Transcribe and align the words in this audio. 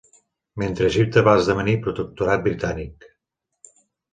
Mentre 0.61 0.87
Egipte 0.91 1.23
va 1.27 1.35
esdevenir 1.41 1.75
protectorat 1.83 2.45
britànic. 2.49 3.07